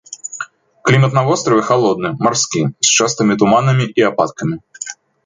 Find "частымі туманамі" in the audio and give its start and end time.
3.01-3.85